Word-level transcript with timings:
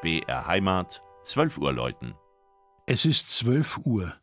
BR 0.00 0.46
Heimat, 0.46 1.02
12 1.24 1.58
Uhr 1.58 1.72
läuten. 1.72 2.14
Es 2.86 3.04
ist 3.04 3.30
12 3.30 3.78
Uhr. 3.78 4.14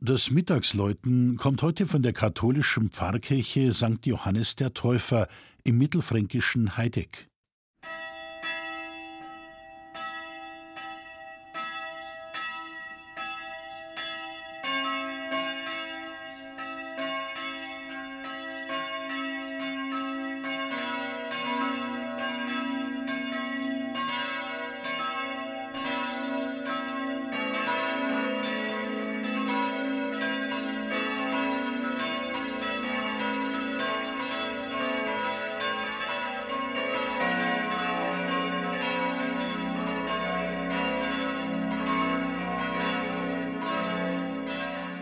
Das 0.00 0.30
Mittagsläuten 0.30 1.36
kommt 1.36 1.60
heute 1.62 1.86
von 1.86 2.02
der 2.02 2.14
katholischen 2.14 2.90
Pfarrkirche 2.90 3.74
St. 3.74 4.06
Johannes 4.06 4.56
der 4.56 4.72
Täufer 4.72 5.28
im 5.64 5.76
mittelfränkischen 5.76 6.78
Heideck. 6.78 7.29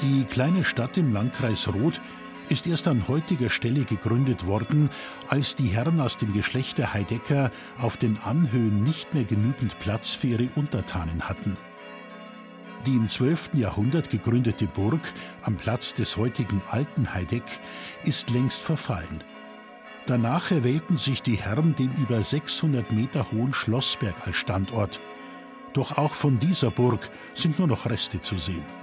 Die 0.01 0.25
kleine 0.25 0.63
Stadt 0.63 0.97
im 0.97 1.13
Landkreis 1.13 1.67
Roth 1.67 2.01
ist 2.49 2.69
erst 2.69 2.87
an 2.87 3.09
heutiger 3.09 3.51
Stelle 3.51 3.85
gegründet 3.85 4.47
worden, 4.47 4.91
als 5.27 5.57
die 5.57 5.67
Herren 5.67 6.01
aus 6.01 6.17
dem 6.17 6.33
Geschlecht 6.33 6.79
der 6.79 6.95
Heidecker 6.95 7.51
auf 7.79 7.97
den 7.97 8.17
Anhöhen 8.19 8.85
nicht 8.85 9.13
mehr 9.13 9.25
genügend 9.25 9.77
Platz 9.81 10.15
für 10.15 10.29
ihre 10.29 10.49
Untertanen 10.55 11.29
hatten. 11.29 11.57
Die 12.87 12.95
im 12.95 13.09
12. 13.09 13.55
Jahrhundert 13.55 14.09
gegründete 14.09 14.69
Burg 14.69 15.01
am 15.43 15.57
Platz 15.57 15.95
des 15.95 16.17
heutigen 16.17 16.63
Alten 16.71 17.13
Heideck 17.13 17.43
ist 18.05 18.31
längst 18.31 18.63
verfallen. 18.63 19.25
Danach 20.07 20.53
erwählten 20.53 20.97
sich 20.97 21.23
die 21.23 21.37
Herren 21.37 21.75
den 21.75 21.93
über 21.95 22.23
600 22.23 22.93
Meter 22.93 23.27
hohen 23.33 23.53
Schlossberg 23.53 24.15
als 24.27 24.37
Standort. 24.37 25.01
Doch 25.73 25.99
auch 25.99 26.15
von 26.15 26.39
dieser 26.39 26.71
Burg 26.71 27.11
sind 27.35 27.59
nur 27.59 27.67
noch 27.67 27.85
Reste 27.85 28.21
zu 28.21 28.39
sehen. 28.39 28.78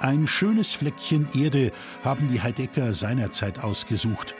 Ein 0.00 0.26
schönes 0.26 0.74
Fleckchen 0.74 1.26
Erde 1.34 1.72
haben 2.04 2.28
die 2.28 2.42
Heidecker 2.42 2.92
seinerzeit 2.92 3.64
ausgesucht. 3.64 4.34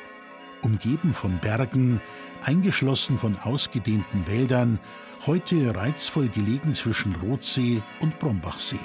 Umgeben 0.61 1.15
von 1.15 1.39
Bergen, 1.39 2.03
eingeschlossen 2.43 3.19
von 3.19 3.39
ausgedehnten 3.39 4.27
Wäldern, 4.27 4.79
heute 5.25 5.75
reizvoll 5.75 6.29
gelegen 6.29 6.75
zwischen 6.75 7.17
Rotsee 7.17 7.83
und 8.01 8.19
Brombachsee. 8.19 8.79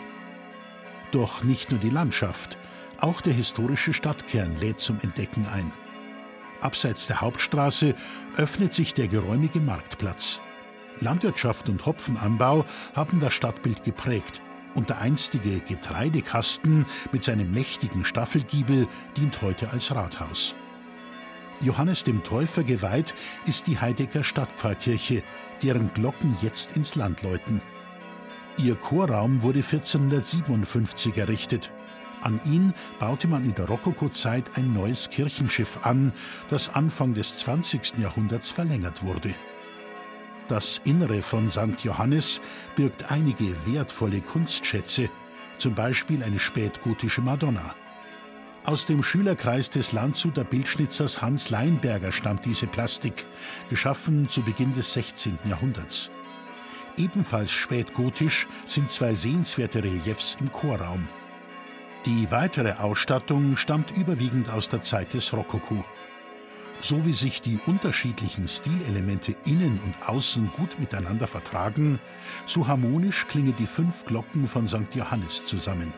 Doch 1.12 1.44
nicht 1.44 1.72
nur 1.72 1.80
die 1.80 1.90
Landschaft, 1.90 2.58
auch 3.00 3.20
der 3.20 3.34
historische 3.34 3.94
Stadtkern 3.94 4.56
lädt 4.56 4.80
zum 4.80 4.98
Entdecken 5.02 5.46
ein. 5.54 5.74
Abseits 6.62 7.06
der 7.08 7.20
Hauptstraße 7.20 7.96
öffnet 8.38 8.74
sich 8.74 8.94
der 8.94 9.10
geräumige 9.10 9.60
Marktplatz. 9.60 10.40
Landwirtschaft 11.02 11.68
und 11.68 11.86
Hopfenanbau 11.86 12.64
haben 12.96 13.20
das 13.20 13.34
Stadtbild 13.34 13.84
geprägt 13.84 14.42
und 14.76 14.90
der 14.90 15.00
einstige 15.00 15.60
Getreidekasten 15.60 16.86
mit 17.12 17.24
seinem 17.24 17.52
mächtigen 17.52 18.06
Staffelgiebel 18.06 18.88
dient 19.18 19.42
heute 19.42 19.70
als 19.70 19.94
Rathaus. 19.94 20.56
Johannes 21.62 22.04
dem 22.04 22.24
Täufer 22.24 22.64
geweiht 22.64 23.14
ist 23.46 23.68
die 23.68 23.80
Heidecker 23.80 24.24
Stadtpfarrkirche, 24.24 25.24
deren 25.62 25.94
Glocken 25.94 26.36
jetzt 26.42 26.76
ins 26.76 26.96
Land 26.96 27.22
läuten. 27.22 27.62
Ihr 28.58 28.76
Chorraum 28.76 29.44
wurde 29.44 29.60
1457 29.60 31.18
errichtet. 31.18 31.72
An 32.22 32.40
ihn 32.46 32.74
baute 33.00 33.28
man 33.28 33.44
in 33.44 33.56
der 33.56 33.68
Rokokozeit 33.68 34.58
ein 34.58 34.74
neues 34.74 35.10
Kirchenschiff 35.10 35.86
an, 35.86 36.14
das 36.50 36.74
Anfang 36.74 37.14
des 37.14 37.38
20. 37.38 37.98
Jahrhunderts 38.00 38.52
verlängert 38.52 39.04
wurde. 39.04 39.34
Das 40.52 40.82
Innere 40.84 41.22
von 41.22 41.50
St. 41.50 41.80
Johannes 41.82 42.42
birgt 42.76 43.10
einige 43.10 43.56
wertvolle 43.66 44.20
Kunstschätze, 44.20 45.10
zum 45.58 45.76
Beispiel 45.76 46.22
eine 46.24 46.40
spätgotische 46.40 47.22
Madonna. 47.22 47.74
Aus 48.66 48.86
dem 48.86 49.02
Schülerkreis 49.02 49.70
des 49.70 49.94
Landshuter 49.94 50.44
Bildschnitzers 50.44 51.22
Hans 51.22 51.52
Leinberger 51.52 52.12
stammt 52.12 52.44
diese 52.44 52.68
Plastik, 52.68 53.26
geschaffen 53.70 54.28
zu 54.28 54.42
Beginn 54.42 54.74
des 54.74 54.92
16. 54.92 55.40
Jahrhunderts. 55.46 56.12
Ebenfalls 56.98 57.52
spätgotisch 57.52 58.46
sind 58.66 58.92
zwei 58.92 59.16
sehenswerte 59.16 59.82
Reliefs 59.82 60.36
im 60.42 60.52
Chorraum. 60.52 61.08
Die 62.06 62.30
weitere 62.30 62.74
Ausstattung 62.74 63.56
stammt 63.56 63.96
überwiegend 63.96 64.50
aus 64.50 64.68
der 64.68 64.82
Zeit 64.82 65.14
des 65.14 65.32
Rokoko 65.32 65.86
so 66.82 67.06
wie 67.06 67.14
sich 67.14 67.42
die 67.42 67.60
unterschiedlichen 67.66 68.48
Stilelemente 68.48 69.36
innen 69.46 69.80
und 69.86 70.10
außen 70.10 70.52
gut 70.58 70.80
miteinander 70.80 71.28
vertragen, 71.28 72.00
so 72.46 72.68
harmonisch 72.68 73.28
klingen 73.28 73.56
die 73.58 73.68
fünf 73.68 74.06
Glocken 74.06 74.48
von 74.48 74.68
St. 74.68 74.94
Johannes 74.94 75.44
zusammen. 75.44 75.94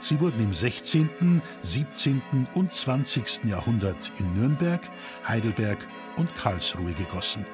Sie 0.00 0.18
wurden 0.18 0.42
im 0.42 0.54
16., 0.54 1.42
17. 1.62 2.22
und 2.54 2.74
20. 2.74 3.44
Jahrhundert 3.44 4.10
in 4.18 4.34
Nürnberg, 4.34 4.80
Heidelberg 5.28 5.86
und 6.16 6.34
Karlsruhe 6.34 6.92
gegossen. 6.94 7.46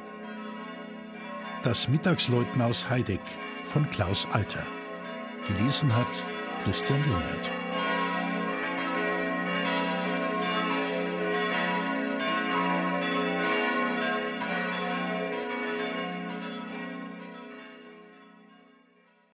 Das 1.62 1.88
Mittagsläuten 1.88 2.62
aus 2.62 2.88
Heideck 2.88 3.20
von 3.64 3.88
Klaus 3.90 4.28
Alter. 4.32 4.62
Gelesen 5.48 5.94
hat 5.94 6.24
Christian 6.64 7.02
Lungert. 7.08 7.65